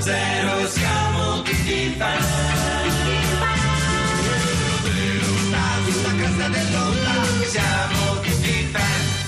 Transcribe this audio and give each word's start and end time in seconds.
610 0.00 0.68
siamo 0.70 1.42
tutti 1.42 1.94
fan. 1.98 2.18
Siamo 7.46 8.20
tutti 8.22 8.68
fan. 8.72 8.82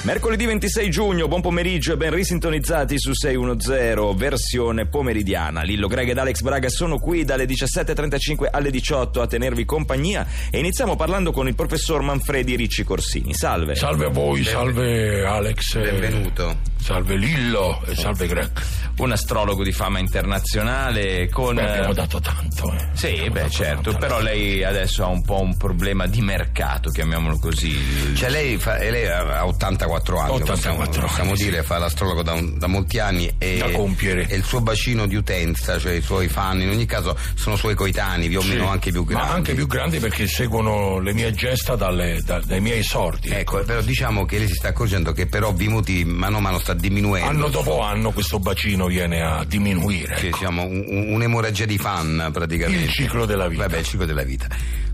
Mercoledì 0.04 0.46
26 0.46 0.90
giugno, 0.90 1.28
buon 1.28 1.42
pomeriggio 1.42 1.92
e 1.92 1.96
ben 1.98 2.14
risintonizzati 2.14 2.98
su 2.98 3.12
610, 3.12 4.16
versione 4.16 4.86
pomeridiana. 4.86 5.60
Lillo 5.60 5.88
Greg 5.88 6.08
ed 6.08 6.18
Alex 6.18 6.40
Braga 6.40 6.70
sono 6.70 6.98
qui 6.98 7.24
dalle 7.24 7.44
17.35 7.44 8.46
alle 8.50 8.70
18 8.70 9.20
a 9.20 9.26
tenervi 9.26 9.66
compagnia 9.66 10.26
e 10.50 10.58
iniziamo 10.58 10.96
parlando 10.96 11.32
con 11.32 11.48
il 11.48 11.54
professor 11.54 12.00
Manfredi 12.00 12.56
Ricci 12.56 12.82
Corsini. 12.82 13.34
Salve. 13.34 13.74
Salve 13.74 14.06
a 14.06 14.10
voi, 14.10 14.42
salve 14.42 15.24
Alex. 15.26 15.74
Benvenuto. 15.78 16.70
Salve 16.82 17.16
Lillo 17.16 17.80
e 17.86 17.94
salve 17.94 18.26
Greg. 18.26 18.50
Un 18.98 19.12
astrologo 19.12 19.62
di 19.62 19.72
fama 19.72 19.98
internazionale 20.00 21.28
con... 21.30 21.54
Beh, 21.54 21.70
abbiamo 21.70 21.94
dato 21.94 22.20
tanto. 22.20 22.72
Eh. 22.72 22.88
Sì, 22.92 23.06
Abbiamo 23.06 23.32
beh 23.34 23.50
certo, 23.50 23.90
tanto. 23.92 23.98
però 23.98 24.20
lei 24.20 24.62
adesso 24.64 25.02
ha 25.04 25.06
un 25.06 25.22
po' 25.22 25.40
un 25.40 25.56
problema 25.56 26.06
di 26.06 26.20
mercato, 26.20 26.90
chiamiamolo 26.90 27.38
così. 27.38 28.14
Cioè 28.14 28.28
lei, 28.30 28.58
fa- 28.58 28.76
e 28.78 28.90
lei 28.90 29.06
ha 29.08 29.46
84 29.46 30.18
anni, 30.18 30.32
84 30.32 30.54
possiamo, 30.54 31.06
possiamo 31.06 31.30
anni, 31.30 31.42
dire, 31.42 31.60
sì. 31.60 31.66
fa 31.66 31.78
l'astrologo 31.78 32.22
da, 32.22 32.32
un- 32.32 32.58
da 32.58 32.66
molti 32.66 32.98
anni 32.98 33.32
e, 33.38 33.56
Da 33.58 33.70
compiere. 33.70 34.26
e 34.28 34.36
il 34.36 34.44
suo 34.44 34.60
bacino 34.60 35.06
di 35.06 35.14
utenza, 35.14 35.78
cioè 35.78 35.92
i 35.92 36.02
suoi 36.02 36.28
fan, 36.28 36.60
in 36.60 36.68
ogni 36.68 36.84
caso 36.84 37.16
sono 37.34 37.56
suoi 37.56 37.74
coetanei, 37.74 38.28
più 38.28 38.38
o 38.38 38.42
Sì, 38.42 38.48
meno 38.50 38.68
anche 38.68 38.90
più 38.90 39.04
grandi. 39.04 39.26
Ma 39.28 39.34
anche 39.34 39.54
più 39.54 39.66
grandi 39.66 39.98
perché 40.00 40.26
seguono 40.26 40.98
le 40.98 41.14
mie 41.14 41.32
gesta 41.32 41.76
dalle- 41.76 42.20
da- 42.22 42.40
dai 42.44 42.60
miei 42.60 42.80
esordi. 42.80 43.30
Ecco, 43.30 43.62
però 43.64 43.80
diciamo 43.80 44.26
che 44.26 44.38
lei 44.38 44.48
si 44.48 44.54
sta 44.54 44.68
accorgendo 44.68 45.12
che 45.12 45.26
per 45.26 45.44
ovvi 45.44 45.68
motivi 45.68 46.04
mano 46.04 46.36
a 46.36 46.40
mano 46.40 46.58
sta 46.58 46.71
diminuendo. 46.74 47.28
Anno 47.28 47.48
dopo 47.48 47.80
anno 47.82 48.10
questo 48.12 48.38
bacino 48.38 48.86
viene 48.86 49.22
a 49.22 49.44
diminuire. 49.44 50.16
Sì, 50.18 50.26
ecco. 50.26 50.38
diciamo, 50.38 50.62
un- 50.64 50.84
un- 50.86 51.12
un'emorragia 51.14 51.64
di 51.66 51.78
fan 51.78 52.30
praticamente. 52.32 52.84
Il 52.84 52.90
ciclo 52.90 53.24
della 53.26 53.48
vita. 53.48 53.62
Vabbè, 53.66 53.78
il 53.78 53.84
ciclo 53.84 54.04
della 54.06 54.22
vita. 54.24 54.48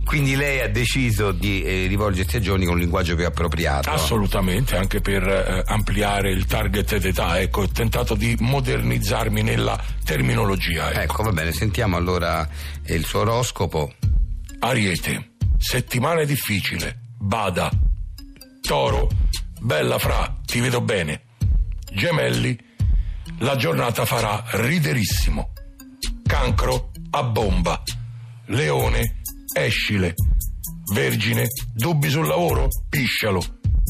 Quindi 0.04 0.36
lei 0.36 0.60
ha 0.60 0.68
deciso 0.68 1.32
di 1.32 1.62
eh, 1.62 1.86
rivolgersi 1.86 2.36
ai 2.36 2.42
giorni 2.42 2.64
con 2.64 2.74
un 2.74 2.80
linguaggio 2.80 3.14
più 3.14 3.26
appropriato. 3.26 3.90
Assolutamente, 3.90 4.74
anche 4.74 5.00
per 5.02 5.22
eh, 5.22 5.62
ampliare 5.66 6.30
il 6.30 6.46
target 6.46 6.96
d'età. 6.96 7.38
Ecco, 7.38 7.62
ho 7.62 7.68
tentato 7.68 8.14
di 8.14 8.34
modernizzarmi 8.40 9.42
nella 9.42 9.78
terminologia. 10.04 10.90
Ecco. 10.90 11.00
Ecco, 11.00 11.22
va 11.24 11.32
bene, 11.32 11.52
sentiamo 11.52 11.96
allora 11.98 12.48
eh, 12.84 12.94
il 12.94 13.04
suo 13.04 13.20
oroscopo. 13.20 13.92
Ariete, 14.60 15.32
settimana 15.58 16.24
difficile, 16.24 17.00
bada. 17.18 17.70
Toro, 18.62 19.08
bella 19.60 19.98
fra, 19.98 20.38
ti 20.46 20.60
vedo 20.60 20.80
bene. 20.80 21.22
Gemelli, 21.90 22.58
la 23.38 23.56
giornata 23.56 24.04
farà 24.04 24.44
riderissimo. 24.52 25.52
Cancro, 26.26 26.90
a 27.10 27.22
bomba. 27.22 27.82
Leone, 28.46 29.20
escile. 29.54 30.14
Vergine, 30.92 31.46
dubbi 31.72 32.08
sul 32.08 32.26
lavoro? 32.26 32.68
Piscialo. 32.88 33.42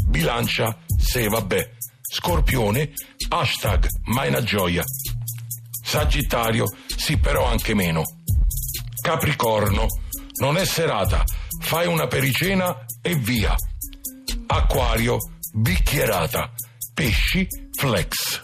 Bilancia, 0.08 0.76
se 0.98 1.26
vabbè. 1.28 1.76
Scorpione, 2.10 2.92
hashtag, 3.28 3.86
mai 4.06 4.28
una 4.28 4.42
gioia. 4.42 4.82
Sagittario, 5.84 6.66
sì 6.96 7.18
però 7.18 7.46
anche 7.46 7.74
meno. 7.74 8.02
Capricorno, 9.00 9.86
non 10.40 10.56
è 10.56 10.64
serata, 10.64 11.24
fai 11.60 11.86
una 11.86 12.06
pericena 12.06 12.84
e 13.02 13.14
via. 13.14 13.54
Acquario, 14.46 15.18
bicchierata. 15.52 16.52
Pesci, 16.94 17.46
flex. 17.78 18.40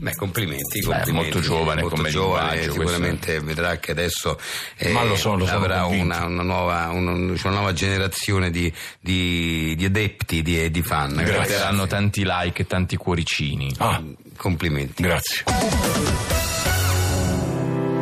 Beh, 0.00 0.14
complimenti, 0.14 0.78
Beh, 0.78 0.86
complimenti. 0.86 1.10
molto 1.10 1.40
giovane 1.40 1.80
molto 1.80 1.96
come 1.96 2.08
giovane, 2.10 2.62
sicuramente 2.70 3.40
vedrà 3.40 3.78
che 3.78 3.90
adesso 3.90 4.38
eh, 4.76 4.90
Ma 4.92 5.02
lo 5.02 5.16
so, 5.16 5.34
lo 5.34 5.44
avrà 5.46 5.86
una, 5.86 6.24
una 6.26 6.42
nuova, 6.44 6.88
una, 6.90 7.34
c'è 7.34 7.48
una 7.48 7.56
nuova 7.56 7.72
generazione 7.72 8.50
di, 8.52 8.72
di- 9.00 9.74
di 9.76 9.84
adepti, 9.84 10.42
di, 10.42 10.70
di 10.70 10.82
fan. 10.82 11.14
Grazie. 11.16 11.38
Metteranno 11.38 11.88
tanti 11.88 12.22
like 12.24 12.62
e 12.62 12.66
tanti 12.68 12.94
cuoricini. 12.96 13.74
Ah, 13.78 14.00
Complimenti. 14.36 15.02
grazie. 15.02 15.42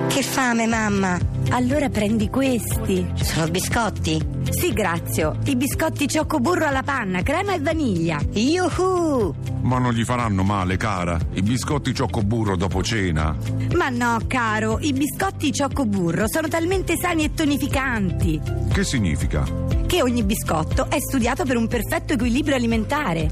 Che 0.09 0.23
fame, 0.23 0.67
mamma! 0.67 1.19
Allora 1.51 1.89
prendi 1.89 2.29
questi. 2.29 3.07
Sono 3.15 3.49
biscotti? 3.49 4.21
Sì, 4.51 4.73
grazie. 4.73 5.33
I 5.45 5.57
biscotti 5.57 6.07
ciocco 6.09 6.39
burro 6.39 6.67
alla 6.67 6.83
panna, 6.83 7.23
crema 7.23 7.55
e 7.55 7.61
vaniglia. 7.61 8.21
Yuhu! 8.33 9.35
Ma 9.63 9.79
non 9.79 9.93
gli 9.93 10.05
faranno 10.05 10.43
male, 10.43 10.77
cara. 10.77 11.19
I 11.33 11.43
biscotti 11.43 11.95
cioccoburro 11.95 12.57
dopo 12.57 12.83
cena. 12.83 13.35
Ma 13.75 13.89
no, 13.89 14.19
caro, 14.27 14.79
i 14.81 14.93
biscotti 14.93 15.53
ciocco 15.53 15.87
burro 15.87 16.29
sono 16.29 16.49
talmente 16.49 16.97
sani 17.01 17.25
e 17.25 17.33
tonificanti 17.35 18.41
Che 18.73 18.85
significa? 18.85 19.75
che 19.87 20.03
ogni 20.03 20.25
biscotto 20.25 20.91
è 20.91 20.99
studiato 20.99 21.45
per 21.45 21.57
un 21.57 21.69
perfetto 21.69 22.15
equilibrio 22.15 22.57
alimentare. 22.57 23.31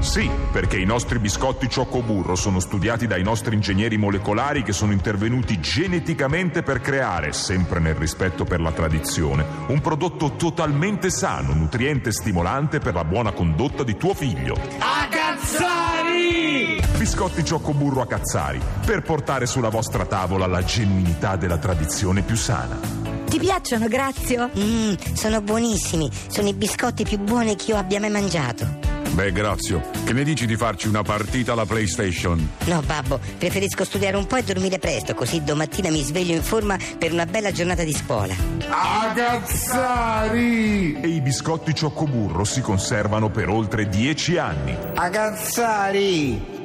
Sì, 0.00 0.30
perché 0.52 0.78
i 0.78 0.84
nostri 0.84 1.18
biscotti 1.18 1.68
cioccoburro 1.68 2.34
sono 2.34 2.60
studiati 2.60 3.06
dai 3.06 3.22
nostri 3.22 3.54
ingegneri 3.54 3.96
molecolari 3.96 4.62
che 4.62 4.72
sono 4.72 4.92
intervenuti 4.92 5.60
geneticamente 5.60 6.62
per 6.62 6.80
creare, 6.80 7.32
sempre 7.32 7.80
nel 7.80 7.94
rispetto 7.94 8.44
per 8.44 8.60
la 8.60 8.72
tradizione, 8.72 9.44
un 9.66 9.80
prodotto 9.80 10.36
totalmente 10.36 11.10
sano, 11.10 11.52
nutriente 11.52 12.10
e 12.10 12.12
stimolante 12.12 12.78
per 12.78 12.94
la 12.94 13.04
buona 13.04 13.32
condotta 13.32 13.82
di 13.82 13.96
tuo 13.96 14.14
figlio. 14.14 14.56
Biscotti 16.96 17.44
cioccoburro 17.44 18.00
a 18.00 18.06
Cazzari, 18.06 18.60
per 18.86 19.02
portare 19.02 19.46
sulla 19.46 19.68
vostra 19.68 20.06
tavola 20.06 20.46
la 20.46 20.62
genuinità 20.62 21.36
della 21.36 21.58
tradizione 21.58 22.22
più 22.22 22.36
sana. 22.36 22.78
Ti 23.28 23.38
piacciono, 23.38 23.88
Grazio? 23.88 24.48
Mmm, 24.56 24.94
sono 25.12 25.42
buonissimi. 25.42 26.10
Sono 26.28 26.48
i 26.48 26.54
biscotti 26.54 27.04
più 27.04 27.18
buoni 27.18 27.56
che 27.56 27.72
io 27.72 27.76
abbia 27.76 28.00
mai 28.00 28.10
mangiato. 28.10 28.87
Beh, 29.12 29.32
grazie. 29.32 29.82
Che 30.04 30.12
ne 30.12 30.22
dici 30.22 30.46
di 30.46 30.56
farci 30.56 30.88
una 30.88 31.02
partita 31.02 31.52
alla 31.52 31.66
PlayStation? 31.66 32.48
No, 32.66 32.82
babbo, 32.82 33.18
preferisco 33.38 33.84
studiare 33.84 34.16
un 34.16 34.26
po' 34.26 34.36
e 34.36 34.42
dormire 34.42 34.78
presto, 34.78 35.14
così 35.14 35.42
domattina 35.42 35.90
mi 35.90 36.02
sveglio 36.02 36.34
in 36.34 36.42
forma 36.42 36.76
per 36.98 37.12
una 37.12 37.26
bella 37.26 37.50
giornata 37.52 37.82
di 37.84 37.92
scuola. 37.92 38.34
E 41.00 41.08
i 41.08 41.20
biscotti 41.20 41.74
cioccoburro 41.74 42.44
si 42.44 42.60
conservano 42.60 43.30
per 43.30 43.48
oltre 43.48 43.88
10 43.88 44.38
anni. 44.38 44.76
Agazzari! 44.94 46.57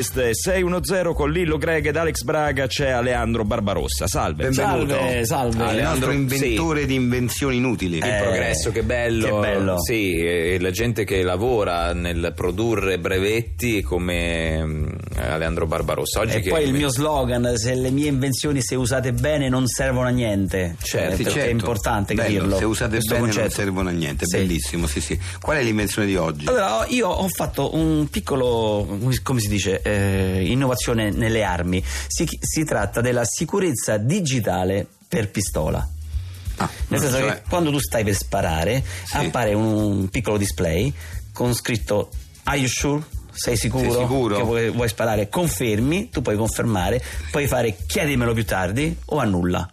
Questo 0.00 0.22
è 0.22 0.30
610 0.32 1.12
con 1.14 1.30
Lillo 1.30 1.58
Greg 1.58 1.86
ed 1.86 1.94
Alex 1.96 2.22
Braga, 2.22 2.66
c'è 2.66 2.88
Aleandro 2.88 3.44
Barbarossa. 3.44 4.06
Salve. 4.06 4.44
Benvenuto. 4.48 4.94
Salve, 4.94 5.26
salve. 5.26 5.62
Aleandro, 5.62 6.10
inventore 6.12 6.86
di 6.86 6.94
invenzioni 6.94 7.56
inutili. 7.58 7.98
Il 7.98 8.04
Eh, 8.04 8.18
progresso, 8.22 8.72
che 8.72 8.82
bello. 8.82 9.26
che 9.26 9.32
bello. 9.46 9.78
Sì, 9.82 10.16
e 10.16 10.56
la 10.58 10.70
gente 10.70 11.04
che 11.04 11.22
lavora 11.22 11.92
nel 11.92 12.32
produrre 12.34 12.98
brevetti 12.98 13.82
come 13.82 14.64
mm, 14.64 14.88
Aleandro 15.18 15.66
Barbarossa. 15.66 16.20
Oggi 16.20 16.36
E 16.38 16.40
che 16.40 16.48
poi 16.48 16.64
il 16.64 16.72
mio 16.72 16.88
slogan, 16.88 17.54
se 17.58 17.74
le 17.74 17.90
mie 17.90 18.08
invenzioni 18.08 18.62
se 18.62 18.76
usate 18.76 19.12
bene 19.12 19.50
non 19.50 19.66
servono 19.66 20.06
a 20.06 20.10
niente. 20.12 20.76
Certo, 20.80 21.16
Sì, 21.16 21.24
certo. 21.24 21.40
è 21.40 21.48
importante 21.48 22.14
Bello, 22.14 22.26
capirlo. 22.38 22.56
Se 22.56 22.64
usate 22.64 22.90
questo 22.92 23.14
bene 23.16 23.26
non 23.26 23.34
concetto. 23.34 23.54
servono 23.60 23.88
a 23.90 23.92
niente, 23.92 24.24
Sì. 24.24 24.36
bellissimo, 24.38 24.86
sì, 24.86 25.02
sì. 25.02 25.20
Qual 25.42 25.58
è 25.58 25.62
l'invenzione 25.62 26.08
di 26.08 26.16
oggi? 26.16 26.46
Allora, 26.46 26.86
io 26.88 27.06
ho 27.06 27.28
fatto 27.28 27.74
un 27.74 28.08
piccolo, 28.08 28.96
come 29.22 29.40
si 29.40 29.48
dice, 29.48 29.82
eh, 29.90 30.44
innovazione 30.50 31.10
nelle 31.10 31.42
armi. 31.42 31.82
Si, 32.06 32.28
si 32.40 32.64
tratta 32.64 33.00
della 33.00 33.24
sicurezza 33.24 33.96
digitale 33.96 34.86
per 35.08 35.30
pistola. 35.30 35.86
Ah, 36.56 36.68
Nel 36.88 37.00
senso 37.00 37.18
cioè- 37.18 37.34
che 37.34 37.42
quando 37.48 37.70
tu 37.70 37.78
stai 37.78 38.04
per 38.04 38.14
sparare, 38.14 38.82
appare 39.12 39.54
un, 39.54 40.08
piccolo 40.10 40.36
display 40.36 40.92
con 41.32 41.54
scritto 41.54 42.10
Are 42.44 42.58
you 42.58 42.68
sure? 42.68 43.02
Sei 43.32 43.56
sicuro, 43.56 43.90
Sei 43.90 44.00
sicuro? 44.02 44.36
che 44.36 44.42
vuoi, 44.42 44.70
vuoi 44.70 44.88
sparare? 44.88 45.28
Confermi, 45.28 46.10
tu 46.10 46.20
puoi 46.20 46.36
confermare, 46.36 47.02
puoi 47.30 47.46
fare 47.46 47.76
chiedimelo 47.86 48.34
più 48.34 48.44
tardi 48.44 48.94
o 49.06 49.18
annulla. 49.18 49.72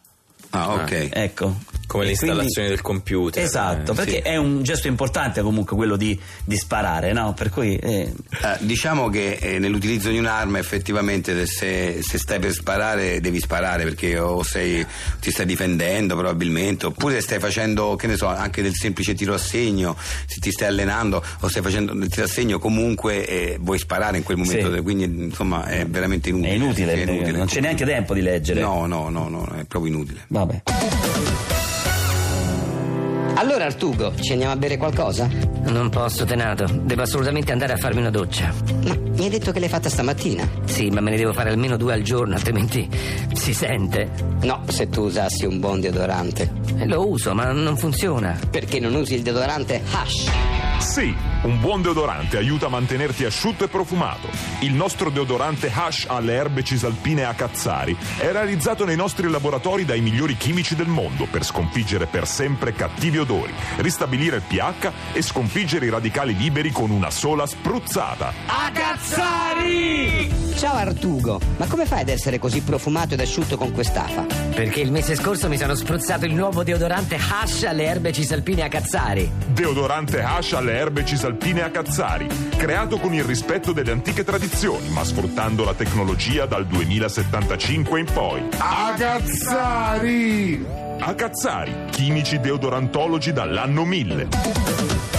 Ah, 0.52 0.74
ok. 0.76 1.10
Ecco. 1.12 1.56
Come 1.88 2.04
E 2.04 2.08
l'installazione 2.08 2.52
quindi- 2.52 2.70
del 2.70 2.82
computer. 2.82 3.44
Esatto, 3.44 3.92
Eh, 3.94 3.96
perché 3.96 4.12
sì. 4.12 4.18
è 4.18 4.36
un 4.36 4.62
gesto 4.64 4.88
importante 4.88 5.42
comunque 5.42 5.76
quello 5.76 5.96
di, 5.96 6.18
di 6.44 6.56
sparare, 6.58 7.14
no? 7.14 7.34
Per 7.34 7.50
cui 7.50 7.76
eh, 7.78 8.12
Eh, 8.42 8.58
diciamo 8.60 9.10
che 9.10 9.38
eh, 9.42 9.58
nell'utilizzo 9.60 10.10
di 10.10 10.18
un'arma 10.20 10.60
effettivamente 10.60 11.46
se, 11.48 12.00
se 12.02 12.18
stai 12.18 12.40
per 12.40 12.52
sparare 12.52 13.20
devi 13.22 13.40
sparare 13.40 13.84
perché 13.86 14.20
o 14.20 14.44
sei, 14.44 14.86
ti 15.20 15.32
stai 15.32 15.46
difendendo 15.46 16.16
probabilmente 16.16 16.86
oppure 16.88 17.22
stai 17.22 17.40
facendo 17.40 17.96
che 17.96 18.08
ne 18.08 18.16
so 18.18 18.28
anche 18.28 18.62
del 18.62 18.74
semplice 18.76 19.14
tiro 19.14 19.34
a 19.34 19.38
segno 19.38 19.96
se 20.26 20.40
ti 20.40 20.52
stai 20.52 20.68
allenando 20.68 21.24
o 21.40 21.48
stai 21.48 21.62
facendo 21.62 21.94
del 21.94 22.10
tiro 22.10 22.26
a 22.26 22.28
segno 22.28 22.60
comunque 22.60 23.26
eh, 23.26 23.58
vuoi 23.62 23.80
sparare 23.80 24.18
in 24.18 24.24
quel 24.24 24.38
momento 24.38 24.74
Sì. 24.74 24.82
quindi 24.82 25.04
insomma 25.06 25.66
è 25.66 25.86
veramente 25.86 26.30
inutile 26.30 26.52
è 26.52 26.56
inutile, 26.56 26.94
Sì, 26.96 27.00
è 27.02 27.06
perché 27.06 27.32
non 27.32 27.48
c'è 27.48 27.60
neanche 27.62 27.86
tempo 27.86 28.14
di 28.14 28.22
leggere. 28.22 28.60
no 28.62 28.86
no 28.86 29.10
no 29.10 29.30
no 29.30 29.46
è 29.58 29.64
proprio 29.64 29.94
inutile 29.94 30.26
Vabbè. 30.28 30.62
Allora 33.38 33.66
Artugo, 33.66 34.14
ci 34.20 34.32
andiamo 34.32 34.54
a 34.54 34.56
bere 34.56 34.78
qualcosa? 34.78 35.30
Non 35.66 35.90
posso, 35.90 36.26
Tenato. 36.26 36.66
Devo 36.82 37.04
assolutamente 37.04 37.52
andare 37.52 37.74
a 37.74 37.78
farmi 37.78 38.00
una 38.00 38.10
doccia. 38.10 38.52
Ma 38.84 38.96
mi 38.96 39.24
hai 39.26 39.30
detto 39.30 39.52
che 39.52 39.60
l'hai 39.60 39.70
fatta 39.70 39.90
stamattina. 39.90 40.50
Sì, 40.66 40.90
ma 40.90 41.02
me 41.02 41.12
ne 41.12 41.18
devo 41.18 41.34
fare 41.34 41.52
almeno 41.52 41.78
due 41.78 41.94
al 41.94 42.02
giorno, 42.02 42.34
altrimenti 42.34 42.90
si 43.34 43.54
sente. 43.54 44.10
No, 44.42 44.64
se 44.68 44.90
tu 44.90 45.04
usassi 45.04 45.46
un 45.46 45.60
buon 45.60 45.80
deodorante. 45.82 46.52
E 46.78 46.88
lo 46.88 47.08
uso, 47.08 47.36
ma 47.36 47.52
non 47.52 47.78
funziona. 47.78 48.40
Perché 48.50 48.80
non 48.80 48.96
usi 48.96 49.14
il 49.14 49.22
deodorante 49.22 49.84
Hush? 49.92 50.32
Sì, 50.80 51.16
un 51.44 51.60
buon 51.60 51.82
deodorante 51.82 52.38
aiuta 52.38 52.66
a 52.66 52.70
mantenerti 52.70 53.24
asciutto 53.24 53.64
e 53.64 53.68
profumato. 53.68 54.28
Il 54.62 54.74
nostro 54.74 55.10
deodorante 55.10 55.72
Hush 55.74 56.06
alle 56.08 56.34
erbe 56.34 56.64
cisalpine 56.64 57.26
a 57.26 57.34
Cazzari 57.34 57.96
è 58.18 58.32
realizzato 58.32 58.86
nei 58.86 58.96
nostri 58.96 59.30
laboratori 59.30 59.86
dai 59.86 60.02
migliori 60.02 60.36
chimici 60.36 60.76
del 60.76 60.88
mondo 60.88 61.26
per 61.30 61.44
sconfiggere 61.44 62.08
per 62.08 62.28
sempre 62.28 62.74
cattivi 62.74 63.20
odori, 63.20 63.54
ristabilire 63.78 64.38
il 64.38 64.42
pH 64.42 64.92
e 65.14 65.22
sconfiggere 65.22 65.86
i 65.86 65.90
radicali 65.90 66.36
liberi 66.36 66.72
con 66.72 66.90
una 66.90 67.12
sola 67.12 67.46
spruzzata. 67.46 68.34
A 68.48 68.72
Cazzari! 68.72 70.46
Ciao 70.58 70.74
Artugo, 70.74 71.40
ma 71.58 71.68
come 71.68 71.86
fai 71.86 72.02
ad 72.02 72.10
essere 72.10 72.40
così 72.40 72.62
profumato 72.62 73.14
ed 73.14 73.20
asciutto 73.20 73.58
con 73.58 73.72
quest'afa? 73.72 74.26
Perché 74.56 74.80
il 74.80 74.92
mese 74.92 75.16
scorso 75.16 75.48
mi 75.48 75.58
sono 75.58 75.76
spruzzato 75.76 76.26
il 76.26 76.34
nuovo 76.34 76.64
deodorante 76.64 77.16
Hush 77.16 77.64
alle 77.64 77.84
erbe 77.84 78.12
cisalpine 78.12 78.64
a 78.64 78.68
Cazzari. 78.68 79.32
Deodorante 79.46 80.26
Hush 80.26 80.54
alle 80.54 80.74
erbe 80.74 81.06
cisalpine 81.06 81.27
a 81.62 81.70
Cazzari, 81.70 82.28
creato 82.56 82.98
con 83.00 83.14
il 83.14 83.24
rispetto 83.24 83.74
delle 83.74 83.92
antiche 83.92 84.24
tradizioni, 84.24 84.90
ma 84.90 85.04
sfruttando 85.04 85.64
la 85.64 85.74
tecnologia 85.74 86.46
dal 86.46 86.66
2075 86.66 88.00
in 88.00 88.06
poi. 88.12 88.48
A 88.58 88.94
Cazzari! 88.98 90.66
A 91.00 91.14
Cazzari, 91.14 91.74
chimici 91.92 92.40
deodorantologi 92.40 93.34
dall'anno 93.34 93.86
1000. 93.86 95.17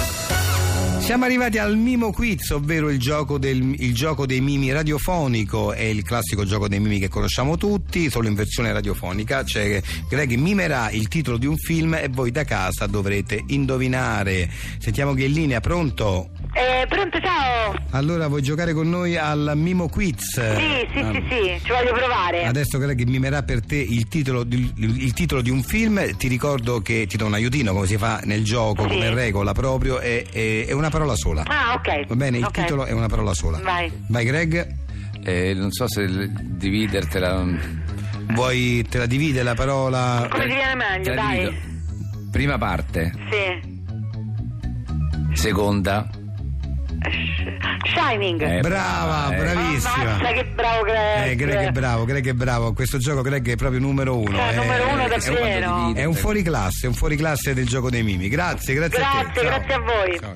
Siamo 1.08 1.24
arrivati 1.24 1.56
al 1.56 1.78
Mimo 1.78 2.12
Quiz, 2.12 2.50
ovvero 2.50 2.90
il 2.90 2.98
gioco, 2.98 3.38
del, 3.38 3.74
il 3.78 3.94
gioco 3.94 4.26
dei 4.26 4.42
mimi 4.42 4.70
radiofonico, 4.70 5.72
è 5.72 5.84
il 5.84 6.02
classico 6.02 6.44
gioco 6.44 6.68
dei 6.68 6.80
mimi 6.80 6.98
che 6.98 7.08
conosciamo 7.08 7.56
tutti, 7.56 8.10
solo 8.10 8.28
in 8.28 8.34
versione 8.34 8.74
radiofonica. 8.74 9.42
Cioè, 9.42 9.80
Greg 10.06 10.34
mimerà 10.34 10.90
il 10.90 11.08
titolo 11.08 11.38
di 11.38 11.46
un 11.46 11.56
film 11.56 11.94
e 11.94 12.10
voi 12.10 12.30
da 12.30 12.44
casa 12.44 12.86
dovrete 12.86 13.42
indovinare. 13.46 14.50
Sentiamo 14.76 15.14
chi 15.14 15.22
è 15.22 15.26
in 15.28 15.32
linea, 15.32 15.60
pronto? 15.60 16.28
Eh, 16.58 16.86
pronto, 16.88 17.20
ciao! 17.20 17.72
Allora 17.90 18.26
vuoi 18.26 18.42
giocare 18.42 18.72
con 18.72 18.88
noi 18.88 19.16
al 19.16 19.52
Mimo 19.54 19.88
Quiz? 19.88 20.24
Sì, 20.56 20.88
sì, 20.92 20.98
Ah, 20.98 21.12
sì, 21.12 21.22
sì, 21.30 21.60
ci 21.62 21.70
voglio 21.70 21.92
provare. 21.92 22.44
Adesso 22.46 22.78
Greg 22.78 23.00
mimerà 23.06 23.44
per 23.44 23.64
te 23.64 23.76
il 23.76 24.08
titolo, 24.08 24.42
di, 24.42 24.72
il 24.76 25.12
titolo 25.12 25.40
di 25.40 25.50
un 25.50 25.62
film, 25.62 26.16
ti 26.16 26.26
ricordo 26.26 26.80
che 26.80 27.06
ti 27.06 27.16
do 27.16 27.26
un 27.26 27.34
aiutino 27.34 27.72
come 27.72 27.86
si 27.86 27.96
fa 27.96 28.20
nel 28.24 28.42
gioco, 28.42 28.82
Sì. 28.82 28.88
come 28.88 29.14
regola 29.14 29.52
proprio, 29.52 30.00
è, 30.00 30.24
è- 30.28 30.66
è 30.66 30.72
una 30.72 30.90
parola 30.90 31.14
sola. 31.14 31.44
Ah, 31.46 31.74
ok. 31.74 32.06
Va 32.08 32.16
bene, 32.16 32.38
il 32.38 32.44
Ok. 32.44 32.60
titolo 32.62 32.84
è 32.86 32.92
una 32.92 33.06
parola 33.08 33.34
sola. 33.34 33.58
Vai. 33.62 33.92
Vai 34.08 34.24
Greg, 34.24 34.74
Eh, 35.22 35.54
non 35.54 35.70
so 35.70 35.86
se 35.88 36.08
dividertela. 36.42 37.44
vuoi 38.32 38.84
te 38.88 38.98
la 38.98 39.06
divide 39.06 39.42
la 39.44 39.54
parola? 39.54 40.26
Come 40.28 40.46
ti 40.48 40.54
viene 40.54 40.74
meglio, 40.74 41.14
dai. 41.14 41.38
divido. 41.38 41.52
Prima 42.32 42.58
parte, 42.58 43.12
Sì. 43.30 43.76
seconda. 45.34 46.08
Shining. 47.94 48.40
Eh, 48.42 48.60
Brava, 48.60 49.34
eh. 49.34 49.36
bravissima. 49.36 49.94
Ammazza 49.94 50.32
che 50.32 50.44
bravo 50.44 50.82
Greg. 50.82 51.26
Eh, 51.26 51.34
Greg 51.36 51.66
è 51.66 51.70
bravo, 51.70 52.04
Greg 52.04 52.28
è 52.28 52.32
bravo. 52.32 52.72
Questo 52.72 52.98
gioco 52.98 53.22
Greg 53.22 53.50
è 53.50 53.56
proprio 53.56 53.80
numero 53.80 54.18
uno. 54.18 54.36
Cioè, 54.36 54.52
eh, 54.52 54.54
numero 54.56 54.88
uno 54.88 55.08
davvero. 55.08 55.94
È 55.94 56.04
un 56.04 56.14
fuoriclasse, 56.14 56.86
è 56.86 56.88
un 56.88 56.94
fuoriclasse 56.94 57.54
del 57.54 57.66
gioco 57.66 57.90
dei 57.90 58.02
mimi. 58.02 58.28
Grazie, 58.28 58.74
grazie, 58.74 59.02
a 59.02 59.10
te. 59.10 59.22
Grazie, 59.22 59.42
grazie 59.42 59.74
a 59.74 59.78
voi. 59.78 60.18
Ciao. 60.18 60.34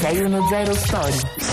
610 0.00 0.74
Story. 0.74 1.45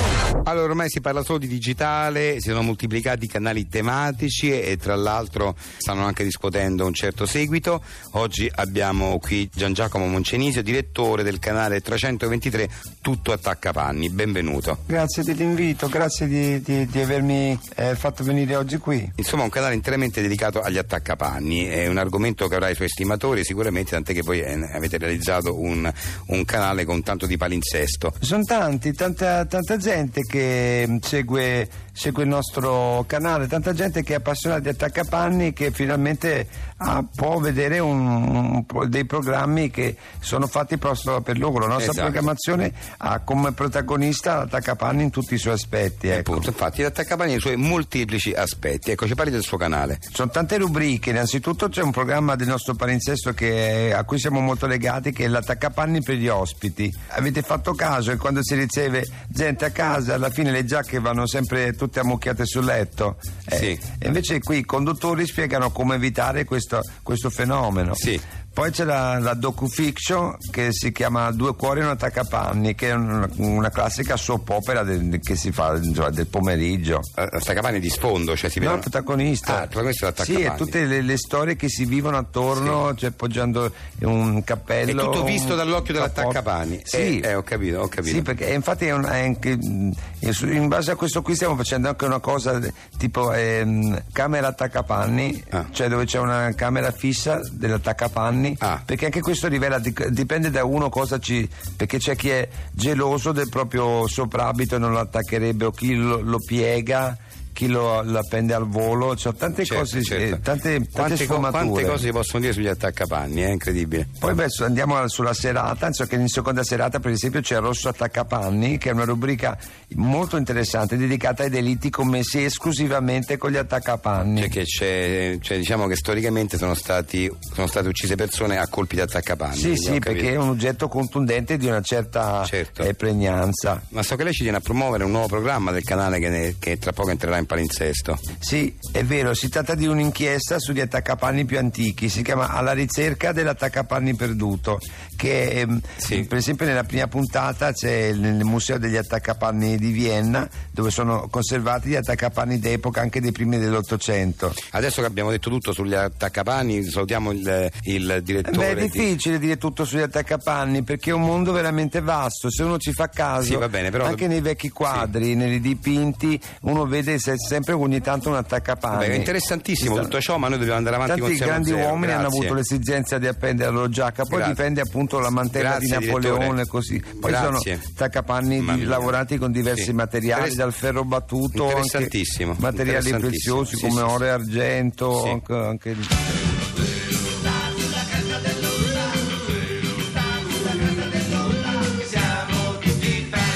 Allora, 0.46 0.66
ormai 0.66 0.90
si 0.90 1.00
parla 1.00 1.24
solo 1.24 1.38
di 1.38 1.48
digitale, 1.48 2.34
si 2.40 2.50
sono 2.50 2.64
moltiplicati 2.64 3.26
i 3.26 3.28
canali 3.28 3.68
tematici 3.68 4.52
e, 4.52 4.72
e 4.72 4.78
tra 4.78 4.96
l'altro 4.96 5.56
stanno 5.78 6.04
anche 6.04 6.24
riscuotendo 6.24 6.86
un 6.86 6.94
certo 6.94 7.26
seguito. 7.26 7.82
Oggi 8.12 8.52
abbiamo 8.54 9.20
qui 9.20 9.50
Gian 9.54 9.74
Giacomo 9.74 10.06
Moncenisio, 10.08 10.62
direttore 10.62 11.24
del 11.24 11.40
canale 11.40 11.80
323 11.80 12.70
Tutto 13.00 13.32
Attaccapanni. 13.32 14.10
Benvenuto. 14.10 14.80
Grazie 14.86 15.24
dell'invito, 15.24 15.88
grazie 15.88 16.28
di, 16.28 16.62
di- 16.62 16.88
di 16.88 17.00
avermi 17.00 17.58
eh, 17.76 17.96
fatto 17.96 18.24
venire 18.24 18.56
oggi 18.56 18.78
qui. 18.78 19.12
Insomma, 19.16 19.44
un 19.44 19.50
canale 19.50 19.76
interamente 19.76 20.22
dedicato 20.22 20.60
agli 20.60 20.78
attaccapanni, 20.78 21.68
è 21.68 21.88
un 21.88 21.98
argomento 21.98 22.48
che 22.48 22.56
avrà 22.56 22.70
i 22.70 22.76
suoi 22.76 22.88
estimatori 22.88 23.46
sicuramente, 23.46 23.92
tant'è 23.92 24.14
che 24.14 24.24
poi 24.24 24.42
eh, 24.42 24.60
avete 24.74 24.98
realizzato 24.98 25.58
un, 25.58 25.90
un 26.28 26.46
canale 26.46 26.84
con 26.84 27.02
tanto 27.02 27.26
di 27.26 27.38
palinsesto. 27.38 28.14
Sono 28.20 28.44
tanti, 28.44 28.92
tanta, 28.94 29.46
tanta 29.46 29.78
gente 29.78 30.22
che 30.24 30.86
mm, 30.88 30.98
segue, 31.02 31.68
segue 31.92 32.24
il 32.24 32.30
nostro 32.30 33.04
canale, 33.08 33.48
tanta 33.48 33.74
gente 33.74 34.04
che 34.04 34.14
è 34.14 34.18
appassionata 34.18 34.62
di 34.62 34.70
attaccapanni 34.70 35.54
che 35.54 35.72
finalmente 35.72 36.48
ah, 36.78 37.04
può 37.16 37.38
vedere 37.40 37.80
un- 37.80 38.66
un 38.72 38.90
dei 38.90 39.06
programmi 39.06 39.70
che 39.70 39.96
sono 40.20 40.48
fatti 40.48 40.78
proprio 40.78 41.22
per 41.22 41.38
loro. 41.38 41.60
La 41.60 41.68
nostra 41.74 41.92
Esatto. 41.92 42.02
programmazione 42.08 42.72
ha 42.98 43.20
come 43.20 43.52
protagonista 43.54 44.38
l'attaccapanni 44.38 45.04
in 45.04 45.10
tutti 45.10 45.34
i 45.36 45.38
suoi 45.38 45.54
aspetti. 45.54 46.08
Ecco. 46.08 46.32
Appunto, 46.32 46.50
infatti, 46.50 46.82
l'attaccapanni 46.82 47.34
ha 47.34 47.36
i 47.38 47.40
suoi 47.40 47.56
molteplici 47.56 48.32
aspetti. 48.34 48.92
Ecco, 48.92 49.08
ci 49.08 49.16
parli 49.16 49.32
del 49.32 49.44
suo 49.44 49.58
canale. 49.58 50.00
Sono 50.12 50.30
tante 50.32 50.58
rubriche, 50.58 51.12
innanzitutto 51.12 51.70
c'è 51.70 51.82
un 51.82 51.92
programma 51.92 52.36
del 52.36 52.48
nostro 52.48 52.74
palinsesto 52.76 53.34
che- 53.34 53.94
a 53.96 54.04
cui 54.04 54.20
siamo 54.20 54.40
molto 54.40 54.66
legati 54.68 55.12
che 55.12 55.26
è 55.26 55.28
l'attaccapanni 55.28 56.02
per 56.02 56.16
gli 56.16 56.28
ospiti. 56.28 56.94
Avete 57.10 57.42
fatto 57.42 57.74
caso 57.74 58.12
che 58.12 58.18
quando 58.18 58.44
si 58.44 58.56
riceve 58.56 59.06
gente 59.28 59.66
a 59.66 59.70
casa 59.72 60.13
alla 60.14 60.30
fine 60.30 60.52
le 60.52 60.66
giacche 60.66 61.00
vanno 61.00 61.28
sempre 61.28 61.74
tutte 61.74 62.00
ammucchiate 62.00 62.46
sul 62.46 62.66
letto? 62.66 63.18
Eh, 63.48 63.58
Sì. 63.58 63.80
E 64.00 64.08
invece 64.08 64.40
qui 64.40 64.60
i 64.60 64.66
conduttori 64.66 65.26
spiegano 65.26 65.72
come 65.72 65.96
evitare 65.96 66.46
questo, 66.46 66.82
questo 67.02 67.30
fenomeno. 67.30 67.94
Sì. 67.96 68.20
Poi 68.54 68.70
c'è 68.70 68.84
la, 68.84 69.18
la 69.20 69.34
docufiction 69.34 70.36
che 70.52 70.68
si 70.72 70.92
chiama 70.92 71.32
Due 71.32 71.56
cuori 71.56 71.80
e 71.80 71.84
un 71.84 71.90
attaccapanni, 71.90 72.76
che 72.76 72.90
è 72.90 72.94
una, 72.94 73.28
una 73.38 73.70
classica 73.72 74.16
soap 74.16 74.48
opera 74.50 74.84
del- 74.84 75.20
che 75.22 75.36
si 75.36 75.52
fa 75.52 75.76
insomma, 75.76 76.12
del 76.12 76.28
pomeriggio. 76.28 77.00
Attaccapanni 77.16 77.80
di 77.80 77.90
sfondo, 77.90 78.36
cioè 78.36 78.50
si 78.52 78.60
No, 78.60 78.66
vede. 78.66 78.76
il 78.76 78.82
protagonista. 78.90 79.58
Ah, 79.60 79.62
il 79.64 79.68
protagonista 79.70 80.14
è 80.14 80.24
Sì, 80.24 80.42
e 80.42 80.54
tutte 80.56 80.86
le, 80.86 81.02
le 81.02 81.18
storie 81.18 81.56
che 81.56 81.68
si 81.68 81.86
vivono 81.86 82.18
attorno, 82.18 82.94
cioè 82.96 83.10
poggiando 83.12 83.72
un 84.02 84.44
cappello. 84.44 85.02
È 85.02 85.04
tutto 85.06 85.24
visto 85.24 85.56
dall'occhio 85.56 85.94
dell'attaccapanni. 85.96 86.82
Sì. 86.84 87.20
Eh, 87.22 87.30
eh, 87.30 87.34
ho 87.36 87.42
capito, 87.42 87.80
ho 87.80 87.88
capito. 87.88 88.16
Sì, 88.16 88.22
perché 88.22 88.50
eh, 88.50 88.54
infatti 88.54 88.86
è 88.86 88.94
un- 88.94 89.06
è 89.06 89.20
anche, 89.24 89.58
in 89.60 90.68
base 90.68 90.92
a 90.92 90.96
questo 90.96 91.22
qui 91.24 91.34
stiamo 91.34 91.56
facendo 91.56 91.90
anche 91.90 92.06
una 92.06 92.20
cosa 92.20 92.60
tipo 92.98 93.34
ehm, 93.34 94.04
camera 94.12 94.48
attaccapanni, 94.48 95.44
Ah. 95.50 95.66
cioè 95.72 95.88
dove 95.90 96.06
c'è 96.06 96.20
una 96.20 96.52
camera 96.56 96.92
fissa 96.92 97.42
dell'attaccapanni, 97.52 98.42
Ah. 98.60 98.82
perché 98.84 99.06
anche 99.06 99.22
questo 99.22 99.48
rivela, 99.48 99.80
dipende 99.80 100.50
da 100.50 100.64
uno 100.64 100.90
cosa 100.90 101.20
ci... 101.20 101.48
perché 101.76 101.98
c'è 101.98 102.16
chi 102.16 102.30
è 102.30 102.48
geloso 102.72 103.32
del 103.32 103.50
proprio 103.50 104.08
soprabito 104.08 104.76
e 104.76 104.80
non 104.80 104.92
lo 104.92 105.00
attaccherebbe 105.00 105.66
o 105.66 105.72
chi 105.72 105.94
lo, 105.96 106.22
lo 106.22 106.38
piega. 106.40 107.18
Chi 107.54 107.68
lo, 107.68 108.02
la 108.02 108.22
prende 108.28 108.54
al 108.54 108.68
volo, 108.68 109.16
cioè 109.16 109.34
tante 109.34 109.64
Certo, 109.64 109.84
cose, 109.84 110.02
certo. 110.04 110.36
eh, 110.36 110.40
tante, 110.42 110.70
tante 110.72 110.90
quante, 110.92 111.16
sfumature. 111.24 111.52
quante 111.70 111.84
cose 111.86 112.06
si 112.08 112.12
possono 112.12 112.40
dire 112.42 112.54
sugli 112.54 112.68
attaccapanni, 112.68 113.42
è 113.42 113.50
incredibile. 113.50 114.08
Poi 114.20 114.32
adesso 114.32 114.66
andiamo 114.66 115.08
sulla 115.08 115.34
serata, 115.34 115.92
so 115.94 116.06
che 116.06 116.16
in 116.16 116.28
seconda 116.28 116.64
serata 116.64 117.00
per 117.00 117.12
esempio 117.12 117.42
c'è 117.42 117.60
Rosso 117.60 117.90
Attaccapanni, 117.90 118.78
che 118.80 118.90
è 118.90 118.94
una 118.94 119.06
rubrica 119.06 119.58
molto 119.96 120.36
interessante 120.38 120.98
dedicata 120.98 121.44
ai 121.44 121.50
delitti 121.50 121.90
commessi 121.92 122.44
esclusivamente 122.44 123.38
con 123.38 123.52
gli 123.52 123.58
attaccapanni. 123.58 124.40
Cioè 124.42 124.50
che 124.50 124.64
c'è, 124.64 125.38
cioè 125.40 125.58
diciamo 125.58 125.86
che 125.88 125.96
storicamente 125.96 126.58
sono, 126.58 126.74
stati, 126.74 127.30
sono 127.54 127.68
state 127.68 127.88
uccise 127.88 128.16
persone 128.16 128.58
a 128.58 128.68
colpi 128.68 128.96
di 128.96 129.02
attaccapanni. 129.02 129.56
Sì, 129.58 129.76
sì, 129.76 130.00
perché 130.00 130.32
è 130.34 130.36
un 130.38 130.50
oggetto 130.50 130.88
contundente 130.88 131.58
di 131.58 131.68
una 131.68 131.82
certa 131.82 132.44
Certo. 132.46 132.82
eh, 132.82 132.96
pregnanza. 132.96 133.82
Ma 133.90 134.02
so 134.02 134.16
che 134.16 134.24
lei 134.24 134.34
ci 134.34 134.42
tiene 134.42 134.58
a 134.58 134.62
promuovere 134.62 135.04
un 135.04 135.12
nuovo 135.12 135.28
programma 135.28 135.72
del 135.72 135.84
canale 135.84 136.20
che, 136.20 136.30
ne- 136.30 136.56
che 136.58 136.78
tra 136.80 136.92
poco 136.94 137.12
entrerà 137.12 137.38
in 137.38 137.43
palinsesto. 137.46 138.20
Sì, 138.40 138.76
è 138.92 139.04
vero, 139.04 139.34
si 139.34 139.50
tratta 139.50 139.76
di 139.76 139.86
un'inchiesta 139.88 140.60
sugli 140.60 140.80
attaccapanni 140.80 141.46
più 141.46 141.58
antichi, 141.58 142.10
si 142.10 142.22
chiama 142.24 142.50
Alla 142.50 142.74
ricerca 142.74 143.32
dell'attaccapanni 143.32 144.16
perduto, 144.16 144.80
che 145.16 145.50
ehm, 145.62 145.82
per 146.28 146.38
esempio 146.38 146.66
nella 146.66 146.84
prima 146.84 147.08
puntata 147.08 147.72
c'è 147.72 148.06
il- 148.08 148.20
nel 148.20 148.44
Museo 148.44 148.78
degli 148.78 148.96
attaccapanni 148.96 149.78
di 149.78 149.92
Vienna, 149.92 150.48
dove 150.72 150.90
sono 150.92 151.28
conservati 151.30 151.90
gli 151.90 151.96
attaccapanni 151.96 152.60
d'epoca 152.60 153.02
anche 153.02 153.20
dei 153.22 153.32
primi 153.32 153.58
dell'Ottocento. 153.58 154.54
Adesso 154.72 155.02
che 155.02 155.08
abbiamo 155.08 155.30
detto 155.32 155.50
tutto 155.50 155.72
sugli 155.74 155.94
attaccapanni, 155.94 156.84
salutiamo 156.84 157.32
il, 157.32 157.72
il 157.84 158.20
direttore. 158.24 158.58
Beh, 158.58 158.72
è 158.72 158.76
di- 158.76 158.82
difficile 158.90 159.40
dire 159.40 159.58
tutto 159.58 159.86
sugli 159.86 160.02
attaccapanni 160.02 160.84
perché 160.84 161.10
è 161.12 161.14
un 161.14 161.22
mondo 161.22 161.52
veramente 161.52 162.02
vasto. 162.02 162.50
Se 162.52 162.64
uno 162.64 162.78
ci 162.78 162.92
fa 162.94 163.08
caso, 163.10 163.60
Sì, 163.62 163.68
bene, 163.70 163.90
però- 163.92 164.06
anche 164.06 164.28
nei 164.28 164.42
vecchi 164.42 164.70
quadri, 164.70 165.36
nei 165.36 165.60
dipinti, 165.60 166.40
uno 166.62 166.86
vede 166.86 167.20
se 167.20 167.33
c'è 167.36 167.48
sempre 167.48 167.74
ogni 167.74 168.02
tanto 168.02 168.30
un 168.30 168.36
attaccapanni. 168.36 169.06
Beh, 169.08 169.12
è 169.14 169.16
interessantissimo 169.16 170.00
tutto 170.00 170.20
ciò, 170.22 170.38
ma 170.38 170.48
noi 170.48 170.58
dobbiamo 170.58 170.78
andare 170.80 170.96
avanti 170.96 171.20
Tanti 171.20 171.28
con 171.30 171.38
6 171.38 171.48
grandi 171.48 171.70
zero. 171.70 171.88
uomini 171.90 172.12
hanno 172.12 172.22
Grazie. 172.24 172.40
avuto 172.40 172.54
l'esigenza 172.56 173.18
di 173.18 173.28
appendere 173.28 173.70
la 173.70 173.76
loro 173.76 173.90
giacca, 173.90 174.24
poi 174.26 174.38
Grazie. 174.38 174.54
dipende 174.54 174.82
appunto 174.82 175.20
la 175.20 175.30
mantella 175.30 175.78
Grazie, 175.78 175.98
di 176.00 176.06
Napoleone 176.06 176.62
e 176.62 176.66
così. 176.68 177.04
Poi 177.20 177.34
sono 177.34 177.60
attaccapanni 177.94 178.64
di- 178.64 178.84
lavorati 178.86 179.38
con 179.38 179.52
diversi 179.52 179.84
Sì. 179.86 179.94
materiali, 179.94 180.50
Interess- 180.50 180.58
dal 180.58 180.74
ferro 180.74 181.04
battuto, 181.04 181.64
Interessantissimo, 181.64 182.56
materiali 182.60 183.10
interessantissimo. 183.10 183.56
preziosi 183.58 183.76
Sì, 183.76 183.82
come 183.88 184.02
sì, 184.08 184.14
oro 184.14 184.24
e 184.26 184.30
argento, 184.30 185.24
anche, 185.32 185.54
anche- 185.54 185.96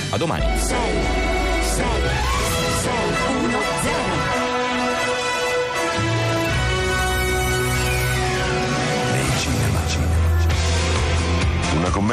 A 0.09 0.17
domani. 0.17 0.45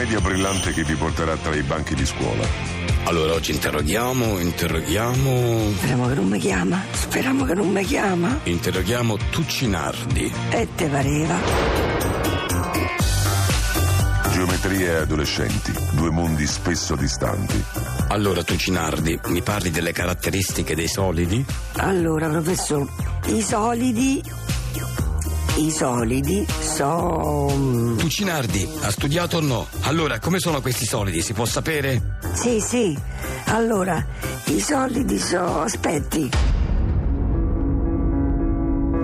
Commedia 0.05 0.21
brillante 0.21 0.73
che 0.73 0.85
vi 0.85 0.95
porterà 0.97 1.35
tra 1.37 1.55
i 1.55 1.63
banchi 1.63 1.95
di 1.95 2.05
scuola. 2.05 2.47
Allora 3.05 3.33
oggi 3.33 3.53
interroghiamo, 3.53 4.39
interroghiamo, 4.39 5.73
Speriamo 5.77 6.09
che 6.09 6.15
non 6.15 6.29
mi 6.29 6.39
chiama. 6.39 6.83
Speriamo 6.93 7.45
che 7.45 7.55
non 7.55 7.69
mi 7.71 7.85
chiama. 7.85 8.41
interroghiamo 8.43 9.17
Tuccinardi. 9.31 10.31
E 10.51 10.69
te 10.75 10.89
pareva. 10.89 11.37
Geometria 14.31 14.93
e 14.93 14.97
adolescenti, 14.97 15.73
due 15.93 16.11
mondi 16.11 16.47
spesso 16.47 16.97
distanti. 16.97 17.65
Allora 18.09 18.43
Tuccinardi, 18.43 19.19
mi 19.29 19.41
parli 19.41 19.71
delle 19.71 19.93
caratteristiche 19.93 20.75
dei 20.75 20.89
solidi? 20.89 21.43
Allora, 21.77 22.29
professore, 22.29 22.91
i 23.29 23.41
solidi. 23.41 24.23
I 25.57 25.71
solidi 25.71 26.45
sono. 26.61 27.95
Tuccinardi, 27.97 28.69
ha 28.83 28.91
studiato 28.91 29.37
o 29.37 29.41
no? 29.41 29.67
Allora, 29.83 30.19
come 30.19 30.41
sono 30.41 30.61
questi 30.61 30.85
solidi? 30.85 31.23
Si 31.23 31.33
può 31.33 31.45
sapere? 31.45 32.19
Sì, 32.33 32.61
sì. 32.61 32.99
Allora, 33.47 34.05
i 34.47 34.61
solidi 34.61 35.19
sono. 35.19 35.61
Aspetti. 35.61 36.31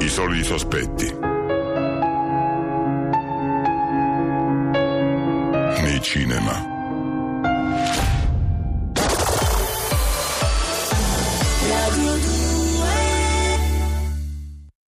I 0.00 0.08
soliti 0.08 0.44
sospetti. 0.44 1.14
Nei 5.82 6.00
cinema. 6.02 6.69